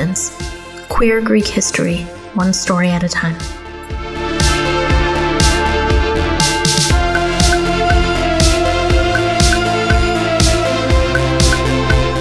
[0.00, 0.30] Athens.
[0.88, 1.98] Queer Greek history,
[2.34, 3.36] one story at a time.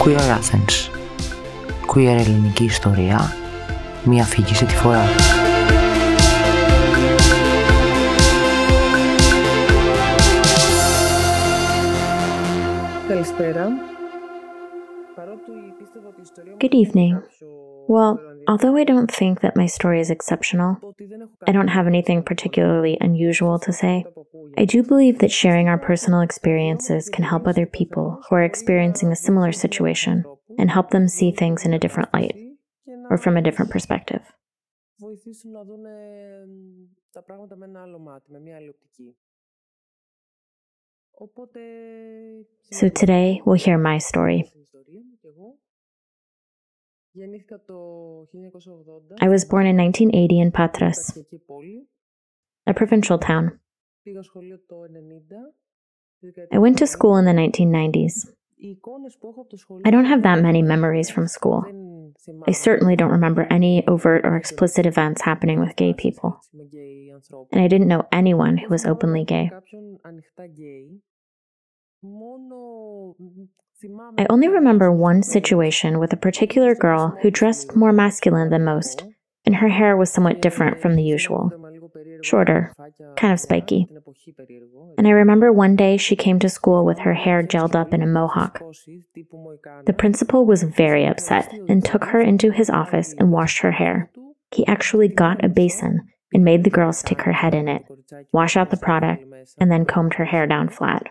[0.04, 0.90] Queer Athens.
[1.88, 3.34] Queer ελληνική ιστορία,
[4.04, 5.06] μία αφήγηση τη φορά.
[13.08, 13.94] Καλησπέρα.
[16.60, 17.14] Good evening.
[17.91, 20.95] Well, although I don't think that my story is exceptional,
[21.49, 24.05] I don't have anything particularly unusual to say.
[24.57, 29.11] I do believe that sharing our personal experiences can help other people who are experiencing
[29.11, 30.25] a similar situation
[30.57, 32.37] and help them see things in a different light
[33.11, 34.23] or from a different perspective.
[42.71, 44.53] So today we'll hear my story.
[49.21, 51.19] I was born in 1980 in Patras,
[52.67, 53.59] a provincial town.
[56.53, 58.29] I went to school in the 1990s.
[59.85, 61.65] I don't have that many memories from school.
[62.47, 66.41] I certainly don't remember any overt or explicit events happening with gay people.
[67.53, 69.51] And I didn't know anyone who was openly gay.
[74.19, 79.05] I only remember one situation with a particular girl who dressed more masculine than most,
[79.45, 81.51] and her hair was somewhat different from the usual.
[82.23, 82.73] Shorter,
[83.17, 83.87] kind of spiky.
[84.99, 88.03] And I remember one day she came to school with her hair gelled up in
[88.03, 88.63] a mohawk.
[89.87, 94.11] The principal was very upset and took her into his office and washed her hair.
[94.53, 97.85] He actually got a basin and made the girl stick her head in it,
[98.33, 99.25] wash out the product,
[99.59, 101.09] and then combed her hair down flat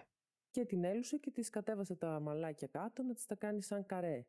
[0.51, 4.27] Και την έλουσε και της κατέβασε τα μαλάκια κάτω να της τα κάνει σαν καρέ.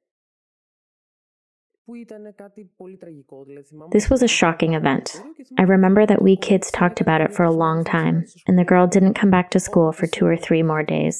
[1.83, 3.43] Που ήταν κάτι πολύ τραγικό.
[3.43, 5.05] Δηλαδή, θυμάμαι This was a shocking event.
[5.57, 8.17] I remember that we kids talked about it for a long time,
[8.47, 11.15] and the girl didn't come back to school for two or three more days.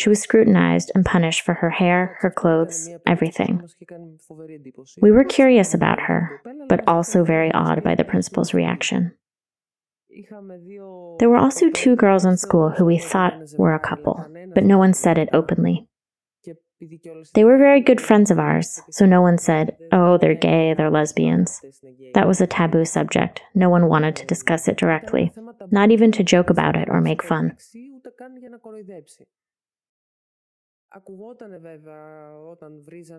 [0.00, 3.52] She was scrutinized and punished for her hair, her clothes, everything.
[5.06, 6.20] We were curious about her,
[6.72, 9.00] but also very awed by the principal's reaction.
[11.19, 14.77] There were also two girls in school who we thought were a couple, but no
[14.77, 15.87] one said it openly.
[17.33, 20.91] They were very good friends of ours, so no one said, oh, they're gay, they're
[20.91, 21.61] lesbians.
[22.13, 23.41] That was a taboo subject.
[23.55, 25.31] No one wanted to discuss it directly,
[25.71, 27.57] not even to joke about it or make fun.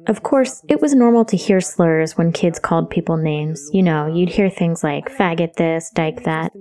[0.06, 3.68] Of course, it was normal to hear slurs when kids called people names.
[3.72, 6.52] You know, you'd hear things like faggot this, dyke that.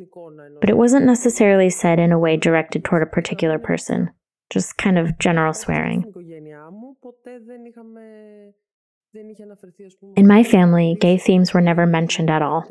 [0.59, 4.11] But it wasn't necessarily said in a way directed toward a particular person,
[4.49, 6.03] just kind of general swearing.
[10.15, 12.65] In my family, gay themes were never mentioned at all.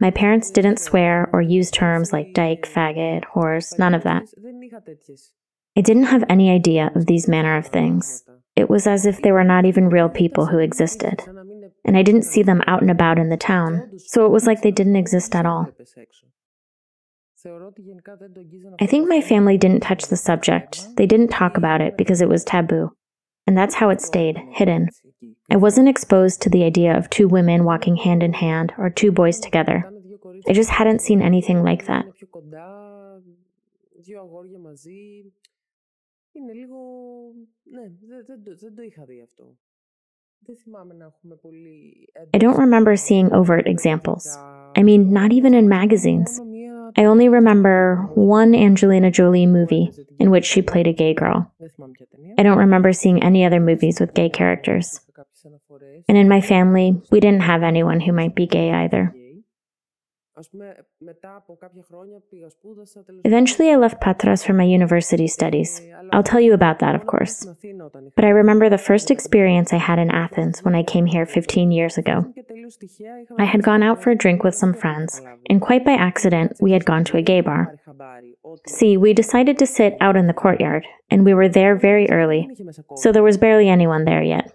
[0.00, 4.24] My parents didn't swear or use terms like dyke, faggot, horse, none of that.
[5.76, 8.24] I didn't have any idea of these manner of things.
[8.54, 11.22] It was as if they were not even real people who existed.
[11.84, 14.62] And I didn't see them out and about in the town, so it was like
[14.62, 15.68] they didn't exist at all.
[18.80, 20.86] I think my family didn't touch the subject.
[20.96, 22.94] They didn't talk about it because it was taboo.
[23.46, 24.90] And that's how it stayed, hidden.
[25.50, 29.10] I wasn't exposed to the idea of two women walking hand in hand or two
[29.10, 29.90] boys together.
[30.48, 32.04] I just hadn't seen anything like that
[36.33, 37.71] είναι πιο κοντά, δύο αγόρια μαζί.
[37.71, 37.75] Είναι λίγο...
[37.75, 39.57] Ναι, δεν, δεν, το- δεν το είχα δει αυτό.
[40.39, 42.09] Δεν θυμάμαι να έχουμε πολύ...
[42.35, 44.23] I don't remember seeing overt examples.
[44.79, 46.29] I mean, not even in magazines.
[46.37, 46.65] Μόνο μία...
[46.95, 47.77] I only remember
[48.15, 49.85] one Angelina Jolie movie
[50.21, 51.39] in which she played a gay girl.
[51.57, 52.33] Δεν θυμάμαι ποια ταινία.
[52.37, 54.87] I don't remember seeing any other movies with gay characters.
[54.87, 56.03] Είχα κάποιες αναφορές.
[56.07, 59.03] And in my family, we didn't have anyone who might be gay either.
[63.24, 65.80] Eventually, I left Patras for my university studies.
[66.12, 67.46] I'll tell you about that, of course.
[68.16, 71.70] But I remember the first experience I had in Athens when I came here 15
[71.70, 72.32] years ago.
[73.38, 75.20] I had gone out for a drink with some friends,
[75.50, 77.76] and quite by accident, we had gone to a gay bar.
[78.66, 82.48] See, we decided to sit out in the courtyard, and we were there very early,
[82.96, 84.52] so there was barely anyone there yet.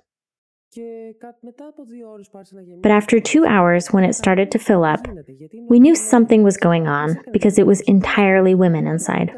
[2.83, 5.07] But after two hours, when it started to fill up,
[5.69, 9.33] we knew something was going on because it was entirely women inside.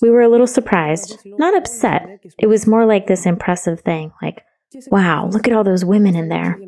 [0.00, 2.20] We were a little surprised, not upset.
[2.38, 4.44] It was more like this impressive thing like,
[4.90, 6.58] wow, look at all those women in there.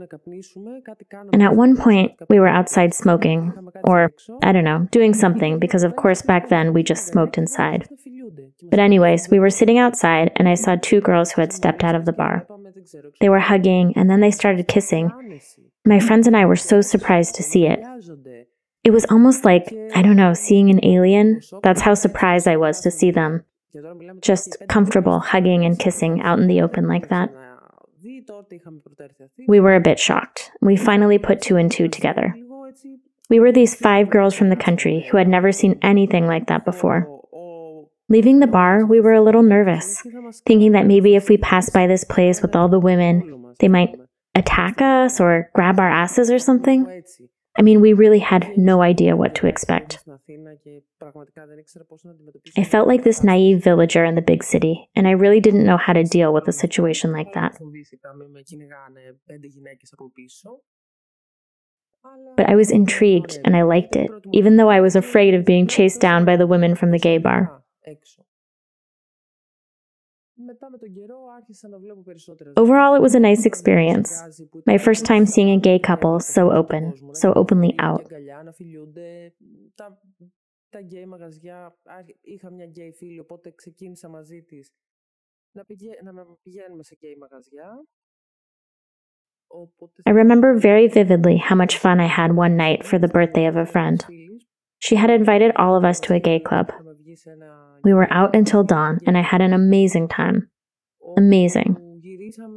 [1.32, 3.52] And at one point, we were outside smoking,
[3.84, 7.88] or I don't know, doing something, because of course back then we just smoked inside.
[8.70, 11.94] But, anyways, we were sitting outside, and I saw two girls who had stepped out
[11.94, 12.46] of the bar.
[13.20, 15.40] They were hugging and then they started kissing.
[15.84, 17.80] My friends and I were so surprised to see it.
[18.84, 21.40] It was almost like, I don't know, seeing an alien.
[21.62, 23.44] That's how surprised I was to see them.
[24.20, 27.30] Just comfortable hugging and kissing out in the open like that.
[29.48, 30.52] We were a bit shocked.
[30.60, 32.36] We finally put two and two together.
[33.30, 36.64] We were these five girls from the country who had never seen anything like that
[36.64, 37.22] before.
[38.08, 40.02] Leaving the bar, we were a little nervous,
[40.46, 43.96] thinking that maybe if we passed by this place with all the women, they might
[44.34, 47.02] attack us or grab our asses or something.
[47.56, 50.00] I mean, we really had no idea what to expect.
[52.56, 55.76] I felt like this naive villager in the big city, and I really didn't know
[55.76, 57.56] how to deal with a situation like that.
[62.36, 65.66] But I was intrigued and I liked it, even though I was afraid of being
[65.66, 68.25] chased down by the women from the gay bar Έξω.
[70.45, 72.51] Μετά με τον καιρό άρχισα να βλέπω περισσότερα.
[72.55, 74.09] Overall, it was a nice experience.
[74.23, 77.33] Γκάζι που My ήταν first time seeing a gay couple so open, κόσμο, να so
[77.33, 77.97] openly μιλάνε out.
[77.97, 79.35] και αγκαλιά, να φιλιούνται.
[79.75, 80.01] Τα,
[80.69, 84.73] τα γκέι μαγαζιά, άρχι- είχα μια γκέι φίλη, οπότε ξεκίνησα μαζί της
[85.51, 85.91] να, πηγα...
[86.03, 87.85] να πηγαίνουμε σε γκέι μαγαζιά.
[89.47, 93.45] Οπότε I remember very vividly how much fun I had one night for the birthday
[93.51, 93.97] of a friend.
[94.85, 96.67] She had invited all of us to a gay club.
[97.82, 100.48] We were out until dawn, and I had an amazing time.
[101.16, 101.76] Amazing.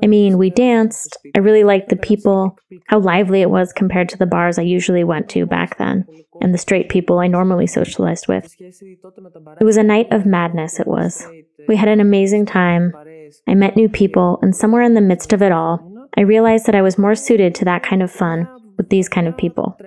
[0.03, 1.17] I mean, we danced.
[1.35, 2.57] I really liked the people,
[2.87, 6.05] how lively it was compared to the bars I usually went to back then,
[6.41, 8.55] and the straight people I normally socialized with.
[8.59, 11.27] It was a night of madness, it was.
[11.67, 12.93] We had an amazing time.
[13.47, 16.75] I met new people, and somewhere in the midst of it all, I realized that
[16.75, 19.77] I was more suited to that kind of fun with these kind of people.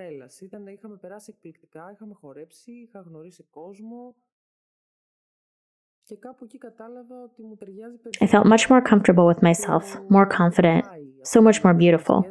[8.21, 10.85] I felt much more comfortable with myself, more confident,
[11.23, 12.25] so much more beautiful.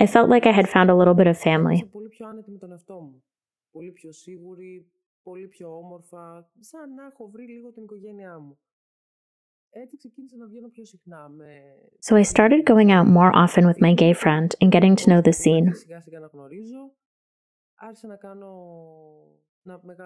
[0.00, 1.84] I felt like I had found a little bit of family.
[12.00, 15.20] So I started going out more often with my gay friend and getting to know
[15.20, 15.74] the scene.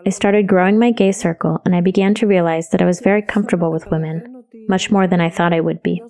[0.07, 3.23] I started growing my gay circle and I began to realize that I was very
[3.23, 6.03] comfortable with women, much more than I thought I would be.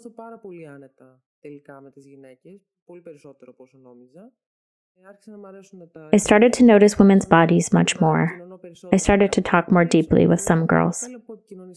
[6.13, 8.41] I started to notice women's bodies much more.
[8.93, 11.09] I started to talk more deeply with some girls.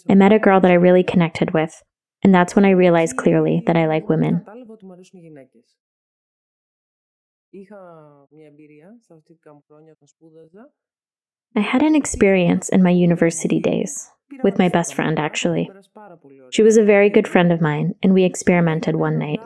[0.10, 1.82] I met a girl that I really connected with,
[2.24, 4.46] and that's when I realized clearly that I like women.
[11.56, 14.10] I had an experience in my university days,
[14.44, 15.70] with my best friend actually.
[16.52, 19.40] She was a very good friend of mine, and we experimented one night.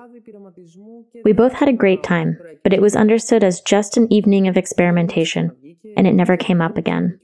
[1.24, 4.58] We both had a great time, but it was understood as just an evening of
[4.58, 5.52] experimentation,
[5.96, 7.20] and it never came up again.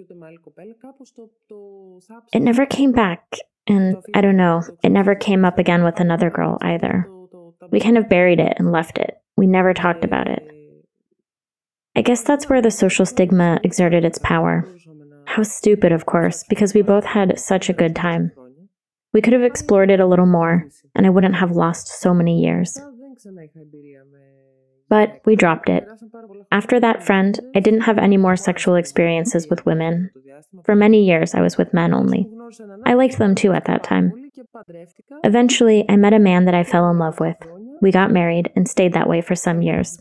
[2.34, 3.38] It never came back,
[3.68, 7.10] and I don't know, it never came up again with another girl either.
[7.70, 9.18] We kind of buried it and left it.
[9.36, 10.50] We never talked about it.
[11.98, 14.72] I guess that's where the social stigma exerted its power.
[15.26, 18.32] How stupid, of course, because we both had such a good time.
[19.14, 22.40] We could have explored it a little more, and I wouldn't have lost so many
[22.40, 22.80] years.
[24.90, 25.88] But we dropped it.
[26.52, 30.12] After that friend, I didn't have any more sexual experiences with women.
[30.66, 32.30] For many years, I was with men only.
[32.86, 34.30] I liked them too at that time.
[35.24, 37.38] Eventually, I met a man that I fell in love with.
[37.82, 40.00] We got married and stayed that way for some years.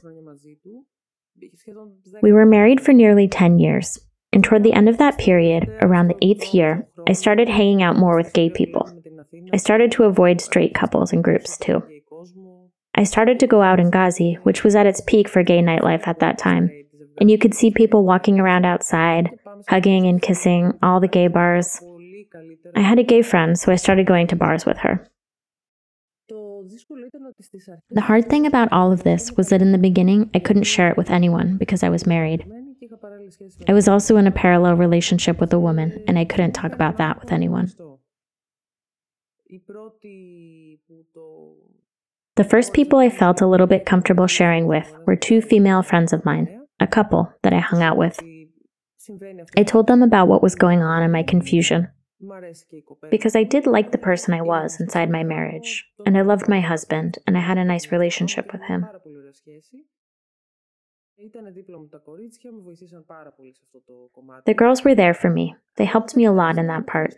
[2.22, 3.98] We were married for nearly 10 years,
[4.32, 7.96] and toward the end of that period, around the eighth year, I started hanging out
[7.96, 8.88] more with gay people.
[9.52, 11.82] I started to avoid straight couples and groups too.
[12.94, 16.06] I started to go out in Gazi, which was at its peak for gay nightlife
[16.06, 16.70] at that time,
[17.18, 19.30] and you could see people walking around outside,
[19.68, 21.80] hugging and kissing, all the gay bars.
[22.74, 25.06] I had a gay friend, so I started going to bars with her.
[27.90, 30.90] The hard thing about all of this was that in the beginning, I couldn't share
[30.90, 32.46] it with anyone because I was married.
[33.68, 36.96] I was also in a parallel relationship with a woman, and I couldn't talk about
[36.96, 37.70] that with anyone.
[42.36, 46.12] The first people I felt a little bit comfortable sharing with were two female friends
[46.12, 48.18] of mine, a couple that I hung out with.
[49.56, 51.88] I told them about what was going on and my confusion.
[53.10, 56.60] Because I did like the person I was inside my marriage, and I loved my
[56.60, 58.86] husband, and I had a nice relationship with him.
[64.44, 65.56] The girls were there for me.
[65.76, 67.14] They helped me a lot in that part.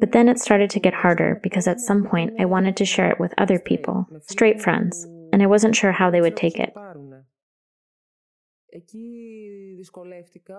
[0.00, 3.10] But then it started to get harder because at some point I wanted to share
[3.10, 6.74] it with other people, straight friends, and I wasn't sure how they would take it.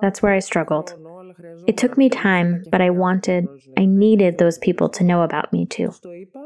[0.01, 0.93] That's where I struggled.
[1.67, 5.65] It took me time, but I wanted, I needed those people to know about me
[5.65, 5.93] too.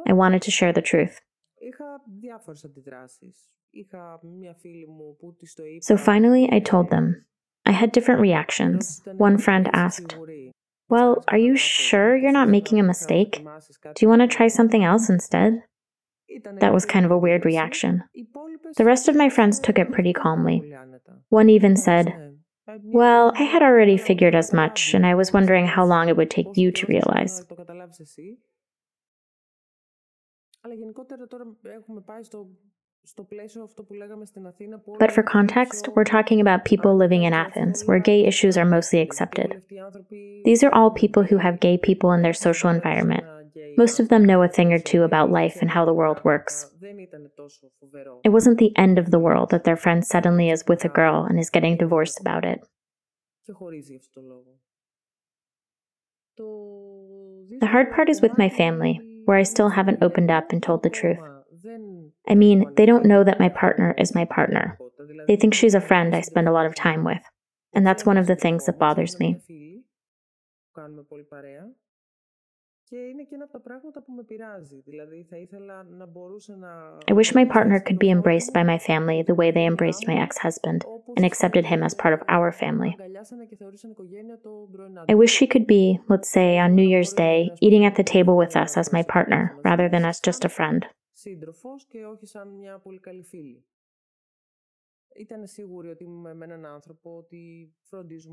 [0.08, 1.22] I wanted to share the truth.
[5.82, 7.26] So finally, I told them.
[7.66, 9.02] I had different reactions.
[9.06, 10.18] One friend asked,
[10.90, 13.46] Well, are you sure you're not making a mistake?
[13.84, 15.62] Do you want to try something else instead?
[16.60, 18.04] That was kind of a weird reaction.
[18.78, 20.74] The rest of my friends took it pretty calmly.
[21.30, 22.36] One even said,
[22.84, 26.30] Well, I had already figured as much, and I was wondering how long it would
[26.30, 27.44] take you to realize.
[35.00, 39.00] But for context, we're talking about people living in Athens, where gay issues are mostly
[39.00, 39.62] accepted.
[40.46, 43.24] These are all people who have gay people in their social environment.
[43.78, 46.70] Most of them know a thing or two about life and how the world works.
[48.24, 51.24] It wasn't the end of the world that their friend suddenly is with a girl
[51.24, 52.62] and is getting divorced about it.
[56.38, 60.84] The hard part is with my family, where I still haven't opened up and told
[60.84, 61.20] the truth.
[62.28, 64.78] I mean, they don't know that my partner is my partner.
[65.28, 67.22] They think she's a friend I spend a lot of time with.
[67.74, 69.42] And that's one of the things that bothers me.
[77.08, 80.16] I wish my partner could be embraced by my family the way they embraced my
[80.16, 82.98] ex husband and accepted him as part of our family.
[85.08, 88.36] I wish she could be, let's say, on New Year's Day, eating at the table
[88.36, 90.88] with us as my partner rather than as just a friend.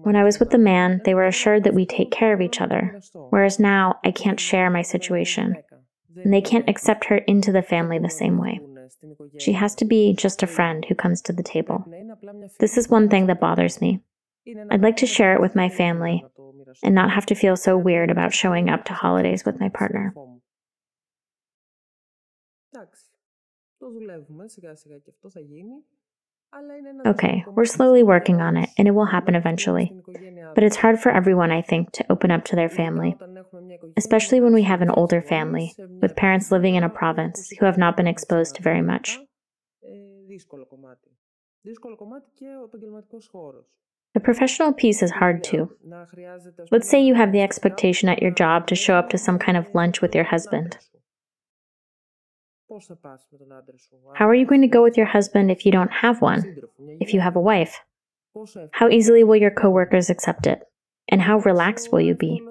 [0.02, 2.60] When I was with the man, they were assured that we take care of each
[2.60, 5.56] other, whereas now I can't share my situation,
[6.16, 8.60] and they can't accept her into the family the same way.
[9.38, 11.84] She has to be just a friend who comes to the table.
[12.60, 14.00] This is one thing that bothers me.
[14.70, 16.24] I'd like to share it with my family
[16.82, 20.14] and not have to feel so weird about showing up to holidays with my partner.
[27.06, 29.94] Okay, we're slowly working on it, and it will happen eventually.
[30.54, 33.16] But it's hard for everyone, I think, to open up to their family,
[33.96, 37.78] especially when we have an older family, with parents living in a province who have
[37.78, 39.18] not been exposed to very much.
[44.14, 45.70] The professional piece is hard too.
[46.70, 49.58] Let's say you have the expectation at your job to show up to some kind
[49.58, 50.78] of lunch with your husband.
[54.14, 56.56] How are you going to go with your husband if you don't have one?
[57.00, 57.78] If you have a wife?
[58.72, 60.62] How easily will your coworkers accept it?
[61.08, 62.42] And how relaxed will you be?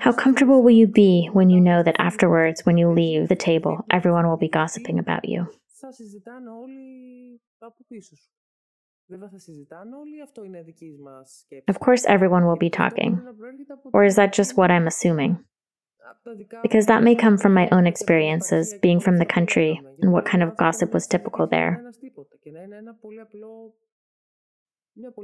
[0.00, 3.84] How comfortable will you be when you know that afterwards, when you leave the table,
[3.90, 5.46] everyone will be gossiping about you?
[11.68, 13.20] Of course, everyone will be talking.
[13.92, 15.44] Or is that just what I'm assuming?
[16.62, 20.42] Because that may come from my own experiences, being from the country, and what kind
[20.42, 21.92] of gossip was typical there.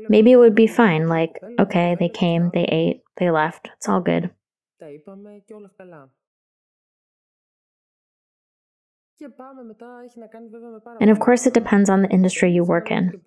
[0.08, 4.00] Maybe it would be fine, like, okay, they came, they ate, they left, it's all
[4.00, 4.30] good.
[11.00, 13.20] And of course, it depends on the industry you work in.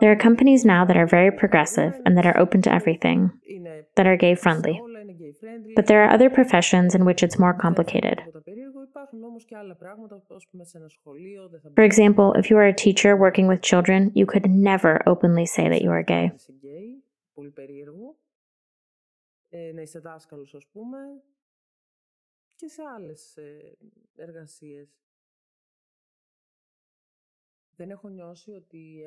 [0.00, 3.32] There are companies now that are very progressive and that are open to everything,
[3.96, 4.80] that are gay friendly.
[5.76, 8.22] But there are other professions in which it's more complicated.
[11.74, 15.68] For example, if you are a teacher working with children, you could never openly say
[15.68, 16.32] that you are gay.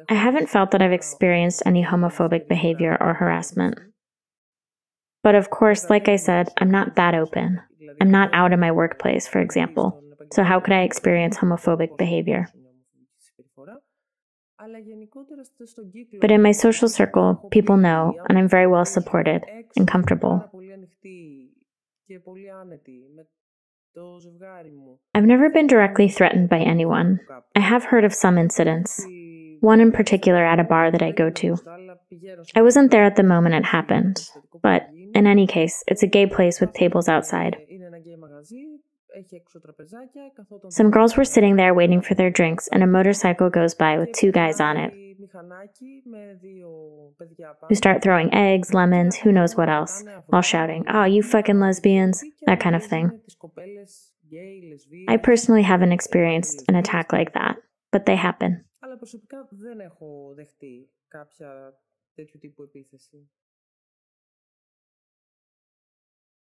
[0.10, 3.77] I haven't felt that I've experienced any homophobic behavior or harassment.
[5.24, 7.62] But of course, like I said, I'm not that open.
[8.00, 10.01] I'm not out in my workplace, for example.
[10.31, 12.48] So how could I experience homophobic behavior?
[16.22, 19.43] But in my social circle, people know, and I'm very well supported
[19.75, 20.50] and comfortable.
[25.13, 27.19] I've never been directly threatened by anyone.
[27.55, 29.05] I have heard of some incidents,
[29.60, 31.57] one in particular at a bar that I go to.
[32.55, 34.29] I wasn't there at the moment it happened,
[34.62, 37.57] but in any case, it's a gay place with tables outside.
[40.69, 44.13] Some girls were sitting there waiting for their drinks, and a motorcycle goes by with
[44.13, 44.93] two guys on it.
[47.69, 52.23] Who start throwing eggs, lemons, who knows what else, while shouting, Oh, you fucking lesbians,
[52.45, 53.19] that kind of thing.
[55.07, 57.57] I personally haven't experienced an attack like that,
[57.91, 58.65] but they happen.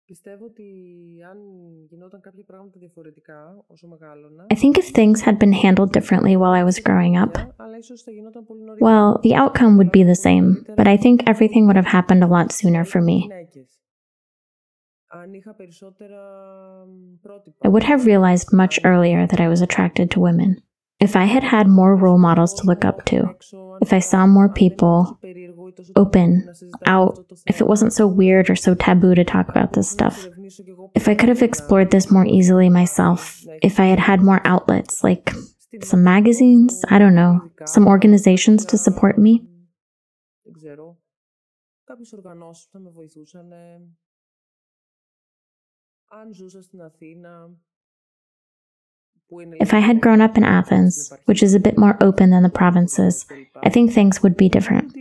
[0.08, 0.64] Πιστεύω ότι
[1.30, 1.38] αν
[1.88, 4.46] γινόταν κάποια πράγματα διαφορετικά όσο μεγάλωνα...
[4.50, 8.02] I think if things had been handled differently while I was growing up, αλλά ίσως
[8.02, 8.90] θα γινόταν πολύ νωρίτερα.
[8.90, 12.30] well, the outcome would be the same, but I think everything would have happened a
[12.36, 13.18] lot sooner for me.
[13.18, 13.78] Γυναίκες.
[15.06, 16.20] Αν είχα περισσότερα
[17.20, 17.68] πρότυπα...
[17.68, 20.50] I would have realized much earlier that I was attracted to women.
[21.00, 23.34] If I had had more role models to look up to,
[23.82, 25.18] if I saw more people
[25.96, 26.48] open,
[26.86, 30.26] out, if it wasn't so weird or so taboo to talk about this stuff,
[30.94, 35.02] if I could have explored this more easily myself, if I had had more outlets
[35.02, 35.32] like
[35.82, 39.42] some magazines, I don't know, some organizations to support me,
[40.44, 40.98] Δεν ξέρω.
[41.84, 43.52] Κάποιες οργανώσεις που θα με βοηθούσαν.
[46.06, 47.67] Αν ζούσα στην Αθήνα, που είναι
[49.31, 52.49] If I had grown up in Athens, which is a bit more open than the
[52.49, 53.25] provinces,
[53.63, 54.95] I think things would be different.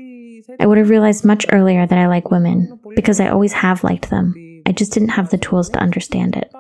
[0.61, 4.11] I would have realized much earlier that I like women, because I always have liked
[4.11, 4.35] them.
[4.67, 6.53] I just didn't have the tools to understand it.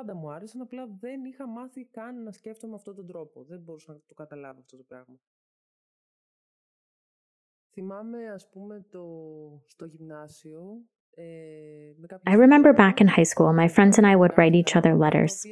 [12.26, 15.44] I remember back in high school, my friends and I would write each other letters.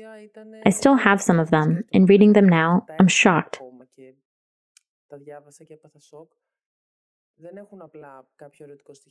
[0.65, 3.61] I still have some of them, and reading them now, I'm shocked.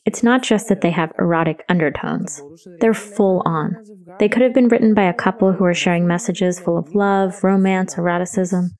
[0.05, 2.41] It's not just that they have erotic undertones.
[2.79, 3.83] They're full on.
[4.19, 7.43] They could have been written by a couple who are sharing messages full of love,
[7.43, 8.77] romance, eroticism.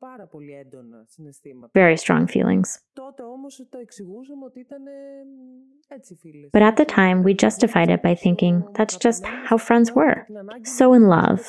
[0.00, 1.80] πάρα πολύ έντονα συναισθήματα.
[1.80, 2.68] Very strong feelings.
[2.92, 4.92] Τότε όμως το εξηγούσαμε ότι ήταν ε,
[5.88, 6.50] έτσι φίλες.
[6.52, 10.16] But at the time, we justified it by thinking that's just how friends were.
[10.78, 11.40] So in love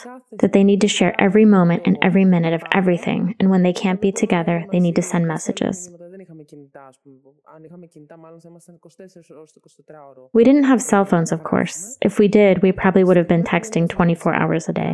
[0.41, 3.76] that they need to share every moment and every minute of everything, and when they
[3.84, 5.76] can't be together, they need to send messages.
[6.10, 7.19] Δεν είχαμε κινητά, ας πούμε.
[7.56, 10.39] Αν είχαμε κινητά, μάλλον θα ήμασταν 24 ώρες το 24ωρο.
[10.39, 11.78] We didn't have cell phones, of course.
[12.08, 14.91] If we did, we probably would have been texting 24 hours a day.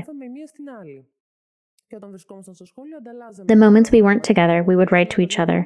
[1.90, 5.64] The moments we weren't together, we would write to each other.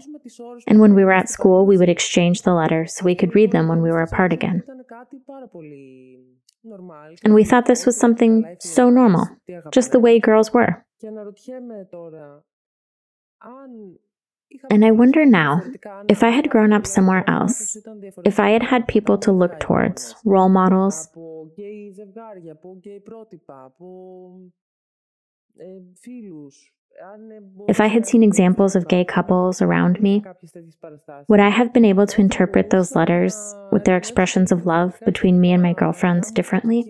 [0.67, 3.51] And when we were at school, we would exchange the letters so we could read
[3.51, 4.63] them when we were apart again.
[7.25, 9.27] And we thought this was something so normal,
[9.73, 10.85] just the way girls were.
[14.71, 15.63] And I wonder now
[16.09, 17.77] if I had grown up somewhere else,
[18.25, 21.09] if I had had people to look towards, role models,
[27.69, 30.25] if I had seen examples of gay couples around me,
[31.29, 33.37] would I have been able to interpret those letters
[33.71, 36.85] with their expressions of love between me and my girlfriends differently?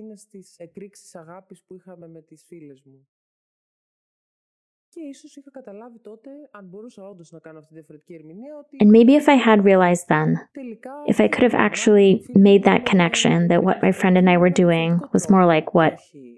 [4.91, 8.77] Και ίσως είχα καταλάβει τότε, αν μπορούσα όντως να κάνω αυτή τη διαφορετική ερμηνεία, ότι
[8.83, 12.09] And maybe if I had realized then, τελικά if I could have actually
[12.47, 15.93] made that connection that what my friend and I were doing was more like what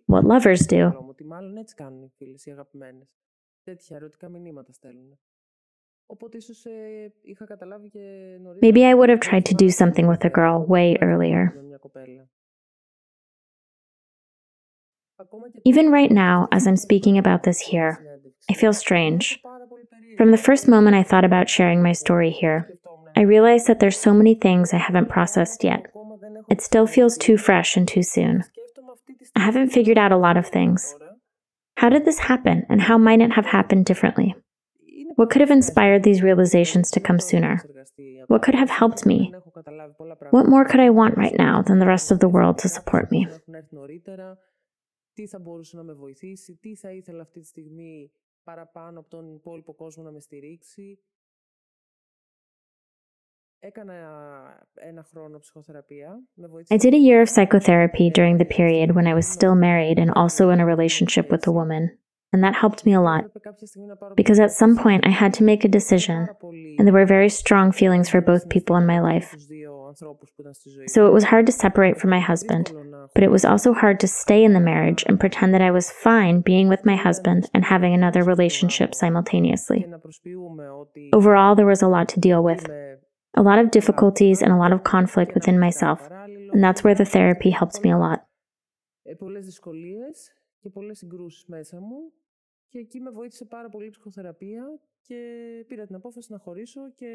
[0.06, 3.08] what lovers do, Ότι μάλλον έτσι κάνουν οι φίλες, οι αγαπημένες.
[3.64, 5.20] Τέτοια ερωτικά μηνύματα στέλνουν.
[6.06, 8.00] Οπότε ίσως ε, είχα καταλάβει και
[8.42, 8.72] νωρίτερα.
[8.72, 11.06] maybe I would have ότι tried to do θυμάμαι something with a girl way να
[11.08, 11.54] κάνω earlier.
[11.56, 12.30] με μια κοπέλα.
[15.16, 18.13] Ακόμα και Even τώρα, right now, as I'm speaking about this here, συνέντευξη,
[18.51, 19.41] I feel strange.
[20.17, 22.69] From the first moment I thought about sharing my story here,
[23.17, 25.87] I realized that there's so many things I haven't processed yet.
[26.49, 28.45] It still feels too fresh and too soon.
[29.35, 30.95] I haven't figured out a lot of things.
[31.77, 34.35] How did this happen, and how might it have happened differently?
[35.17, 37.65] What could have inspired these realizations to come sooner?
[38.29, 39.33] What could have helped me?
[40.31, 43.11] What more could I want right now than the rest of the world to support
[43.11, 43.27] me?
[48.47, 48.95] Να έχουν έρθει νωρίτερα, τι θα μπορούσε να με βοηθήσει, τι θα ήθελα αυτή τη
[48.95, 50.99] στιγμή παραπάνω από τον υπόλοιπο κόσμο να με στηρίξει.
[53.59, 53.95] Έκανα
[54.75, 56.23] ένα χρόνο ψυχοθεραπεία.
[56.35, 59.55] Με I βοήθησε did a year of psychotherapy during the period when I was still
[59.55, 61.99] married and also in a relationship with a woman,
[62.35, 63.27] And that helped me a lot.
[64.17, 66.27] Because at some point I had to make a decision,
[66.77, 69.37] and there were very strong feelings for both people in my life.
[70.89, 72.73] So it was hard to separate from my husband,
[73.15, 75.93] but it was also hard to stay in the marriage and pretend that I was
[75.93, 79.87] fine being with my husband and having another relationship simultaneously.
[81.13, 82.69] Overall, there was a lot to deal with,
[83.37, 86.11] a lot of difficulties and a lot of conflict within myself,
[86.53, 88.25] and that's where the therapy helped me a lot
[92.74, 93.90] ε, πολλές δυσκολίες και πολλές συγκρούσεις μέσα μου Και εκεί με βοήθησε πάρα πολύ η
[93.90, 94.64] ψυχοθεραπεία
[95.02, 95.16] και
[95.68, 97.12] πήρα την απόφαση να χωρίσω και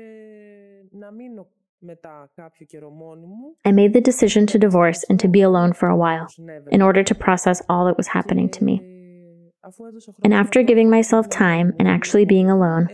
[0.91, 3.57] να μείνω μετά κάποιο καιρό μόνη μου.
[3.63, 6.27] I made the decision to divorce and to be alone for a while
[6.71, 8.77] in order to process all that was happening to me.
[10.25, 12.85] And after giving myself time and actually being alone,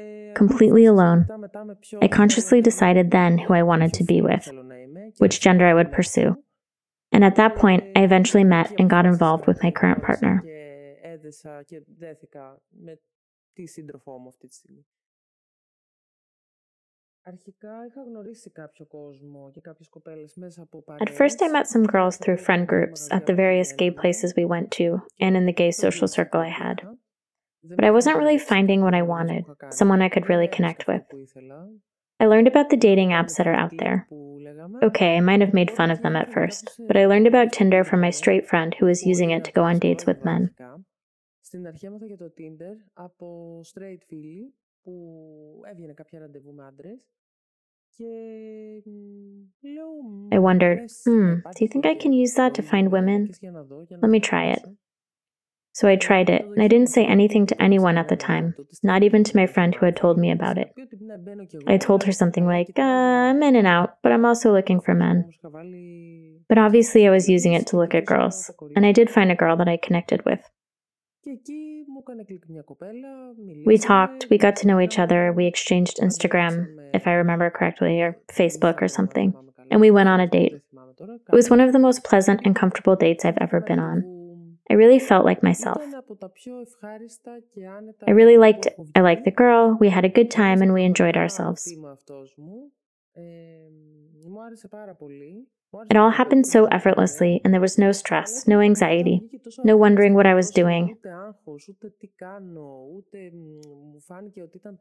[0.42, 1.20] completely alone,
[2.04, 4.44] I consciously decided then who I wanted to be with,
[5.22, 6.30] which gender I would pursue.
[7.14, 10.34] And at that point, I eventually met and got involved with my current partner.
[11.66, 13.00] και δέθηκα με
[13.52, 14.86] τη σύντροφό μου αυτή τη στιγμή.
[17.22, 21.84] Αρχικά είχα γνωρίσει κάποιο κόσμο και κάποιες κοπέλες μέσα από At first, I met some
[21.84, 24.86] girls through friend groups at the various gay places we went to
[25.24, 26.76] and in the gay social circle I had.
[27.76, 29.44] But I wasn't really finding what I wanted,
[29.80, 31.02] someone I could really connect with.
[32.22, 33.98] I learned about the dating apps that are out there.
[34.82, 37.82] Okay, I might have made fun of them at first, but I learned about Tinder
[37.84, 40.50] from my straight friend who was using it to go on dates with men.
[41.44, 47.08] Στην αρχή έμαθα για το Tinder από straight φίλοι που έβγαινε κάποια ραντεβού με άντρες
[50.32, 53.30] I wondered, hmm, do you think I can use that to find women?
[54.02, 54.62] Let me try it.
[55.72, 59.02] So I tried it, and I didn't say anything to anyone at the time, not
[59.02, 60.68] even to my friend who had told me about it.
[61.66, 64.94] I told her something like, uh, I'm in and out, but I'm also looking for
[64.94, 65.30] men.
[66.48, 69.36] But obviously, I was using it to look at girls, and I did find a
[69.36, 70.40] girl that I connected with.
[73.65, 78.01] We talked, we got to know each other, we exchanged Instagram, if I remember correctly,
[78.01, 79.33] or Facebook or something,
[79.71, 80.61] and we went on a date.
[80.99, 84.57] It was one of the most pleasant and comfortable dates I've ever been on.
[84.69, 85.81] I really felt like myself.
[88.07, 88.75] I really liked it.
[88.95, 91.73] I liked the girl, we had a good time, and we enjoyed ourselves.
[95.89, 99.21] It all happened so effortlessly, and there was no stress, no anxiety,
[99.63, 100.95] no wondering what I was doing.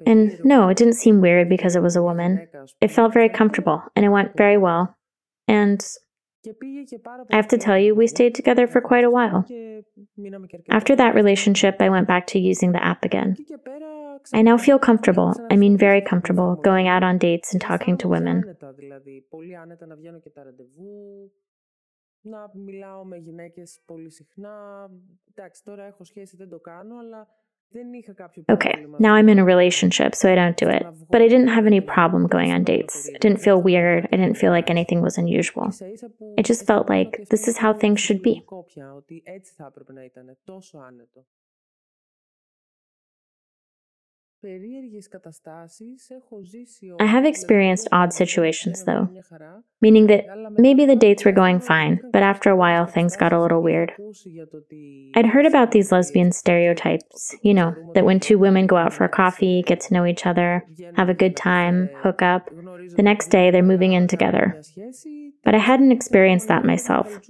[0.06, 2.46] And no, it didn't seem weird because it was a woman.
[2.80, 4.96] It felt very comfortable, and it went very well.
[5.48, 5.84] And
[6.46, 9.46] I have to tell you, we stayed together for quite a while.
[10.70, 13.36] After that relationship, I went back to using the app again.
[14.32, 18.08] I now feel comfortable, I mean very comfortable, going out on dates and talking to
[18.08, 18.56] women.
[28.50, 30.86] Okay, now I'm in a relationship, so I don't do it.
[31.10, 33.10] But I didn't have any problem going on dates.
[33.12, 34.06] I didn't feel weird.
[34.12, 35.72] I didn't feel like anything was unusual.
[36.38, 38.44] It just felt like this is how things should be.
[47.00, 49.08] I have experienced odd situations, though,
[49.80, 50.26] meaning that
[50.58, 53.92] maybe the dates were going fine, but after a while things got a little weird.
[55.14, 59.04] I'd heard about these lesbian stereotypes, you know, that when two women go out for
[59.04, 60.64] a coffee, get to know each other,
[60.96, 62.50] have a good time, hook up,
[62.96, 64.60] the next day they're moving in together.
[65.44, 67.20] But I hadn't experienced that myself.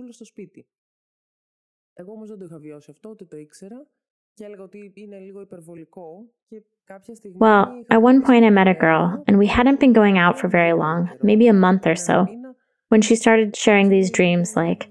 [7.35, 10.49] Well, at one point I met a girl, and we hadn't been going out for
[10.49, 12.27] very long, maybe a month or so,
[12.89, 14.89] when she started sharing these dreams like,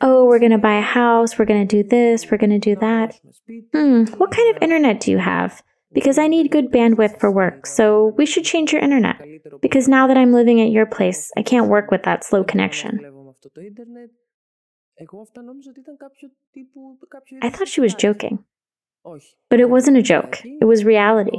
[0.00, 2.58] oh, we're going to buy a house, we're going to do this, we're going to
[2.58, 3.18] do that.
[3.72, 5.62] Hmm, what kind of internet do you have?
[5.92, 9.20] Because I need good bandwidth for work, so we should change your internet.
[9.60, 13.00] Because now that I'm living at your place, I can't work with that slow connection.
[17.42, 18.44] I thought she was joking.
[19.50, 21.38] But it wasn't a joke, it was reality.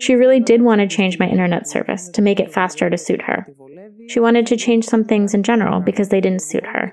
[0.00, 3.22] She really did want to change my internet service to make it faster to suit
[3.22, 3.46] her.
[4.08, 6.92] She wanted to change some things in general because they didn't suit her.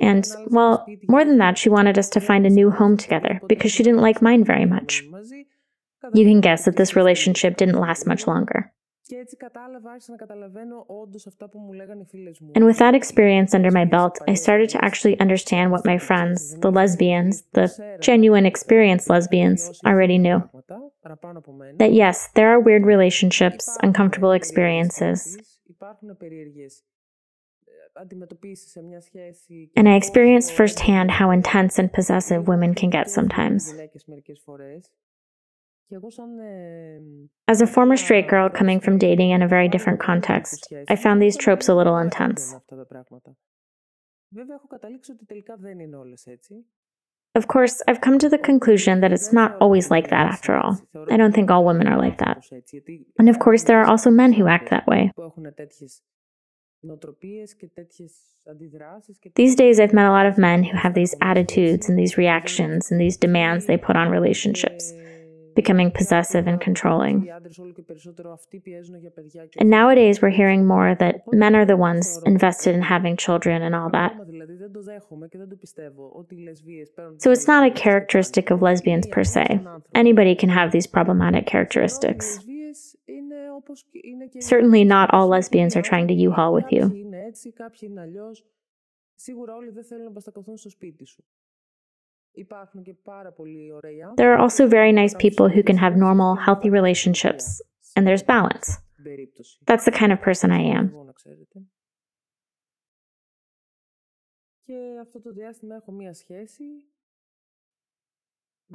[0.00, 3.72] And, well, more than that, she wanted us to find a new home together because
[3.72, 5.02] she didn't like mine very much.
[6.14, 8.72] You can guess that this relationship didn't last much longer.
[12.54, 16.56] And with that experience under my belt, I started to actually understand what my friends,
[16.60, 20.48] the lesbians, the genuine experienced lesbians, already knew.
[21.78, 25.36] That yes, there are weird relationships, uncomfortable experiences.
[29.76, 33.74] And I experienced firsthand how intense and possessive women can get sometimes.
[37.48, 41.20] As a former straight girl coming from dating in a very different context, I found
[41.20, 42.54] these tropes a little intense.
[47.34, 50.78] Of course, I've come to the conclusion that it's not always like that after all.
[51.10, 52.44] I don't think all women are like that.
[53.18, 55.12] And of course, there are also men who act that way.
[59.34, 62.90] These days, I've met a lot of men who have these attitudes and these reactions
[62.90, 64.92] and these demands they put on relationships
[65.54, 67.28] becoming possessive and controlling.
[69.58, 73.74] And nowadays, we're hearing more that men are the ones invested in having children and
[73.74, 74.14] all that.
[77.18, 79.60] So it's not a characteristic of lesbians per se.
[79.94, 82.40] Anybody can have these problematic characteristics.
[84.40, 87.12] Certainly, not all lesbians are trying to U haul with you.
[94.16, 97.60] There are also very nice people who can have normal, healthy relationships,
[97.94, 98.78] and there's balance.
[99.66, 100.92] That's the kind of person I am.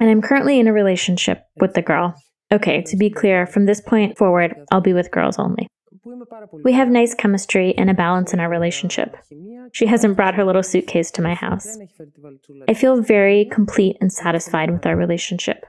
[0.00, 2.14] And I'm currently in a relationship with the girl.
[2.52, 5.66] Okay, to be clear, from this point forward, I'll be with girls only.
[6.64, 9.16] We have nice chemistry and a balance in our relationship.
[9.72, 11.78] She hasn't brought her little suitcase to my house.
[12.68, 15.66] I feel very complete and satisfied with our relationship.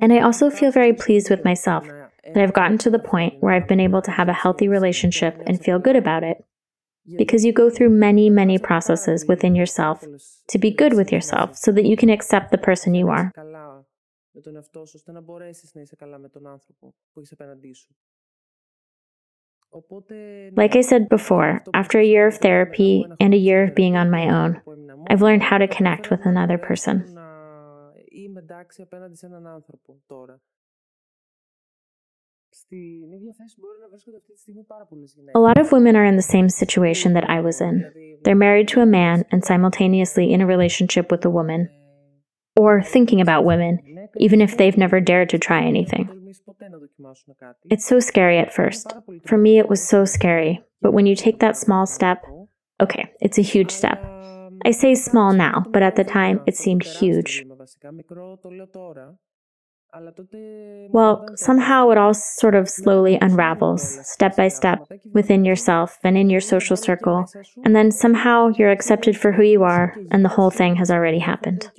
[0.00, 3.54] And I also feel very pleased with myself that I've gotten to the point where
[3.54, 6.44] I've been able to have a healthy relationship and feel good about it
[7.06, 10.04] because you go through many, many processes within yourself
[10.48, 13.32] to be good with yourself so that you can accept the person you are.
[20.54, 24.10] Like I said before, after a year of therapy and a year of being on
[24.10, 24.60] my own,
[25.08, 27.16] I've learned how to connect with another person.
[35.34, 37.90] A lot of women are in the same situation that I was in.
[38.24, 41.70] They're married to a man and simultaneously in a relationship with a woman,
[42.56, 46.34] or thinking about women, even if they've never dared to try anything.
[47.70, 48.94] It's so scary at first.
[49.26, 52.22] For me, it was so scary, but when you take that small step,
[52.80, 54.04] okay, it's a huge step.
[54.64, 57.44] I say small now, but at the time it seemed huge.
[59.94, 64.78] Well, somehow it all sort of slowly unravels, step by step,
[65.12, 67.26] within yourself and in your social circle,
[67.64, 71.18] and then somehow you're accepted for who you are, and the whole thing has already
[71.18, 71.70] happened.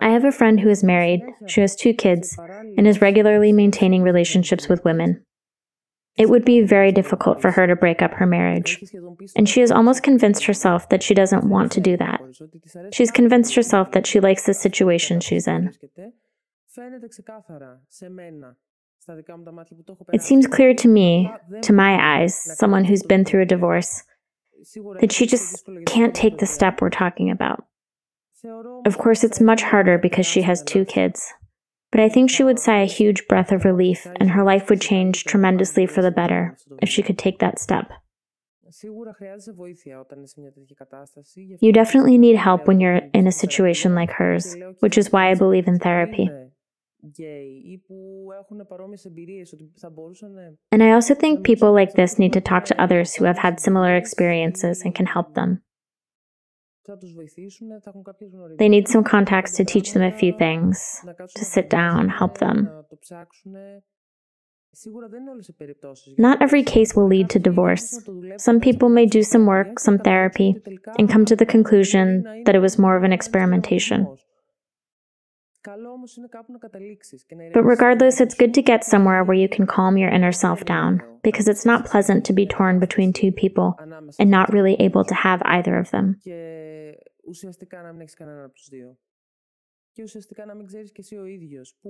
[0.00, 2.36] I have a friend who is married, she has two kids,
[2.76, 5.24] and is regularly maintaining relationships with women.
[6.16, 8.82] It would be very difficult for her to break up her marriage.
[9.34, 12.20] And she has almost convinced herself that she doesn't want to do that.
[12.92, 15.72] She's convinced herself that she likes the situation she's in.
[20.12, 21.30] It seems clear to me,
[21.62, 24.02] to my eyes, someone who's been through a divorce,
[25.00, 27.64] that she just can't take the step we're talking about.
[28.86, 31.32] Of course, it's much harder because she has two kids.
[31.94, 34.80] But I think she would sigh a huge breath of relief, and her life would
[34.80, 37.88] change tremendously for the better if she could take that step.
[41.60, 45.36] You definitely need help when you're in a situation like hers, which is why I
[45.36, 46.28] believe in therapy.
[50.72, 53.60] And I also think people like this need to talk to others who have had
[53.60, 55.62] similar experiences and can help them.
[58.58, 61.00] They need some contacts to teach them a few things,
[61.34, 62.68] to sit down, help them.
[66.18, 68.00] Not every case will lead to divorce.
[68.38, 70.56] Some people may do some work, some therapy,
[70.98, 74.16] and come to the conclusion that it was more of an experimentation.
[77.54, 81.02] But regardless, it's good to get somewhere where you can calm your inner self down,
[81.22, 83.78] because it's not pleasant to be torn between two people
[84.18, 86.20] and not really able to have either of them.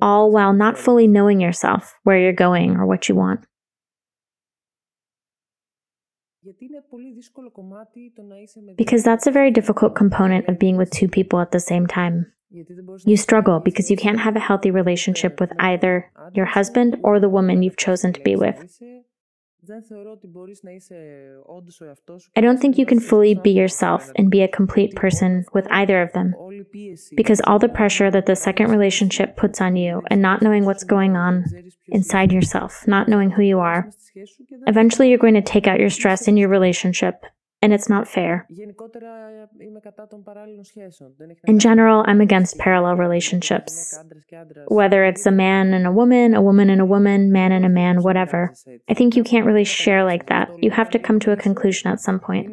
[0.02, 3.46] All while not fully knowing yourself where you're going or what you want.
[8.76, 12.30] Because that's a very difficult component of being with two people at the same time.
[13.06, 17.28] You struggle because you can't have a healthy relationship with either your husband or the
[17.30, 18.78] woman you've chosen to be with.
[22.36, 26.02] I don't think you can fully be yourself and be a complete person with either
[26.02, 26.34] of them.
[27.16, 30.84] because all the pressure that the second relationship puts on you and not knowing what's
[30.84, 31.44] going on
[31.88, 33.90] inside yourself, not knowing who you are,
[34.66, 37.24] eventually you're going to take out your stress in your relationship
[37.64, 38.46] and it's not fair.
[41.46, 43.98] In general, I'm against parallel relationships,
[44.68, 47.70] whether it's a man and a woman, a woman and a woman, man and a
[47.70, 48.54] man, whatever.
[48.90, 50.50] I think you can't really share like that.
[50.62, 52.52] You have to come to a conclusion at some point.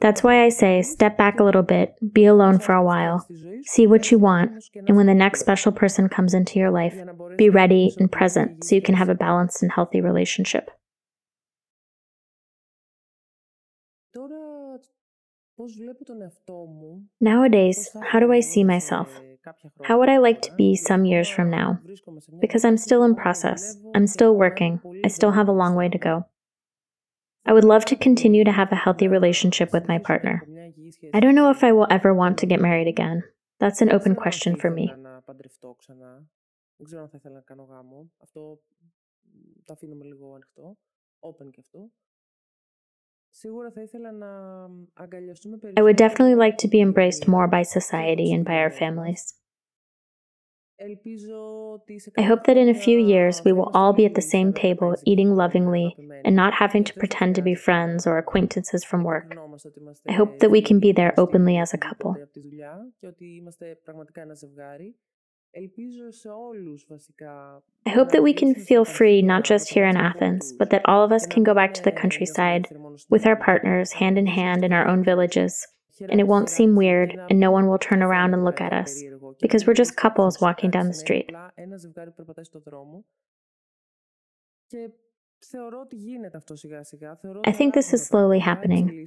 [0.00, 3.26] That's why I say step back a little bit, be alone for a while,
[3.64, 4.52] see what you want,
[4.86, 6.96] and when the next special person comes into your life,
[7.36, 10.70] be ready and present so you can have a balanced and healthy relationship.
[17.20, 19.20] Nowadays, how do I see myself?
[19.82, 21.78] How would I like to be some years from now?
[22.40, 23.76] Because I'm still in process.
[23.94, 24.80] I'm still working.
[25.04, 26.26] I still have a long way to go.
[27.46, 30.46] I would love to continue to have a healthy relationship with my partner.
[31.12, 33.22] I don't know if I will ever want to get married again.
[33.60, 34.92] That's an open question for me.
[45.76, 49.34] I would definitely like to be embraced more by society and by our families.
[50.80, 54.96] I hope that in a few years we will all be at the same table
[55.04, 59.36] eating lovingly and not having to pretend to be friends or acquaintances from work.
[60.08, 62.16] I hope that we can be there openly as a couple.
[67.86, 71.04] I hope that we can feel free not just here in Athens, but that all
[71.04, 72.68] of us can go back to the countryside
[73.08, 75.66] with our partners, hand in hand in our own villages,
[76.00, 79.02] and it won't seem weird, and no one will turn around and look at us,
[79.40, 81.30] because we're just couples walking down the street.
[87.44, 89.06] I think this is slowly happening.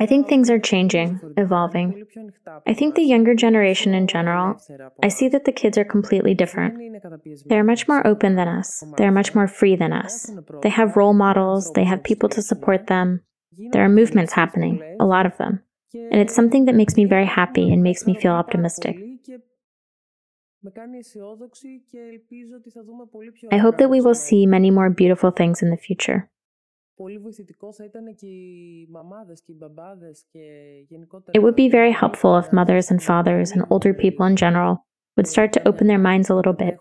[0.00, 2.04] I think things are changing, evolving.
[2.66, 4.56] I think the younger generation in general,
[5.02, 6.78] I see that the kids are completely different.
[7.46, 8.84] They are much more open than us.
[8.96, 10.30] They are much more free than us.
[10.62, 13.22] They have role models, they have people to support them.
[13.72, 15.62] There are movements happening, a lot of them.
[15.94, 18.96] And it's something that makes me very happy and makes me feel optimistic.
[23.50, 26.30] I hope that we will see many more beautiful things in the future.
[31.34, 34.86] It would be very helpful if mothers and fathers and older people in general
[35.16, 36.78] would start to open their minds a little bit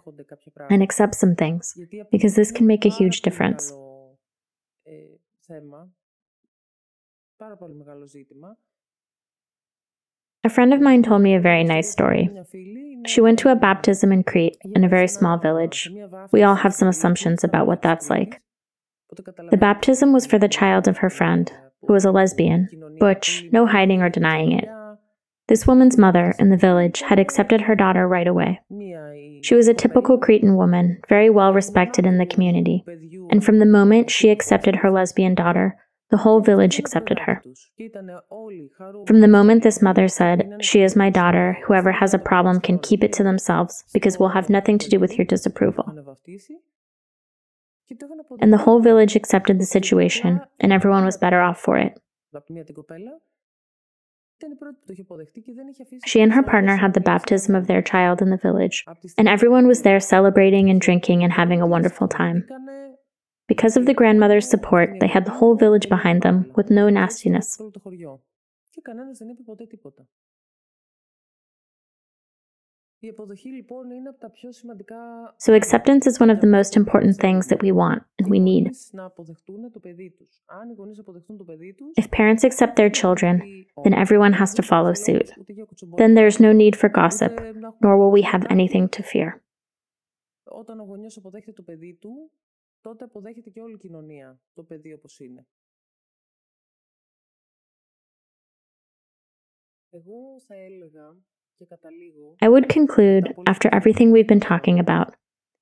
[0.70, 1.78] and accept some things,
[2.12, 3.74] because this can make a huge difference.
[10.44, 12.30] A friend of mine told me a very nice story.
[13.06, 15.90] She went to a baptism in Crete in a very small village.
[16.32, 18.42] We all have some assumptions about what that's like.
[19.52, 22.70] The baptism was for the child of her friend, who was a lesbian,
[23.00, 24.68] butch, no hiding or denying it.
[25.48, 28.62] This woman's mother in the village had accepted her daughter right away.
[29.44, 32.86] She was a typical Cretan woman, very well respected in the community,
[33.30, 35.78] and from the moment she accepted her lesbian daughter,
[36.10, 37.42] the whole village accepted her.
[39.08, 42.80] From the moment this mother said, She is my daughter, whoever has a problem can
[42.80, 45.86] keep it to themselves because we'll have nothing to do with your disapproval.
[48.40, 52.00] And the whole village accepted the situation, and everyone was better off for it.
[56.06, 58.86] She and her partner had the baptism of their child in the village,
[59.18, 62.48] and everyone was there celebrating and drinking and having a wonderful time.
[63.48, 67.60] Because of the grandmother's support, they had the whole village behind them with no nastiness.
[75.39, 78.73] So, acceptance is one of the most important things that we want and we need.
[81.97, 85.31] If parents accept their children, then everyone has to follow suit.
[85.97, 87.39] Then there's no need for gossip,
[87.83, 89.43] nor will we have anything to fear.
[99.91, 101.17] Εγώ θα έλεγα
[102.42, 105.14] I would conclude, after everything we've been talking about,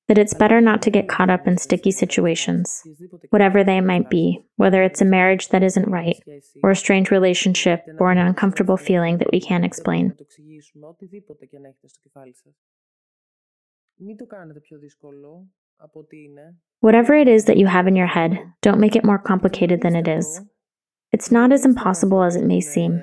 [0.07, 2.81] that it's better not to get caught up in sticky situations,
[3.29, 6.17] whatever they might be, whether it's a marriage that isn't right,
[6.63, 10.15] or a strange relationship, or an uncomfortable feeling that we can't explain.
[16.79, 19.95] Whatever it is that you have in your head, don't make it more complicated than
[19.95, 20.41] it is.
[21.11, 23.01] It's not as impossible as it may seem.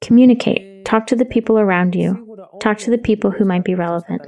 [0.00, 0.84] Communicate.
[0.84, 2.36] Talk to the people around you.
[2.60, 4.22] Talk to the people who might be relevant.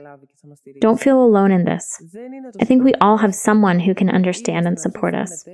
[0.80, 2.02] Don't feel alone in this.
[2.60, 5.46] I think we all have someone who can understand and support us.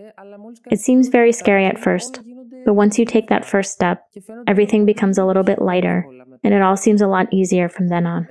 [0.71, 2.21] It seems very scary at first,
[2.65, 4.07] but once you take that first step,
[4.47, 6.07] everything becomes a little bit lighter
[6.45, 8.29] and it all seems a lot easier from then on.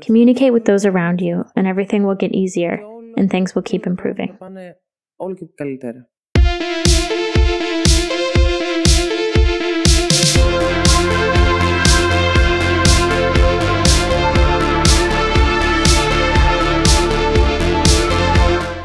[0.00, 2.80] Communicate with those around you, and everything will get easier,
[3.16, 4.36] and things will keep improving.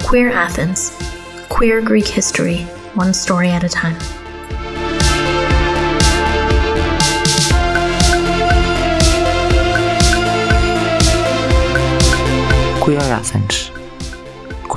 [0.07, 0.97] Queer Athens.
[1.49, 2.59] Queer Greek history,
[2.93, 3.97] one story at a time.
[12.80, 13.66] Queer Athens.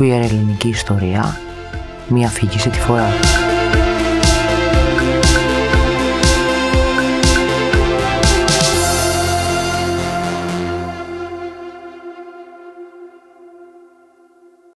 [0.01, 1.41] Queer ελληνική ιστορία,
[2.09, 3.09] μία αφήγηση τη φορά.